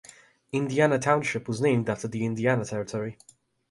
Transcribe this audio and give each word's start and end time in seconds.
Indiana 0.51 0.97
Township 0.97 1.47
was 1.47 1.61
named 1.61 1.87
after 1.87 2.07
the 2.07 2.25
Indiana 2.25 2.65
Territory. 2.65 3.19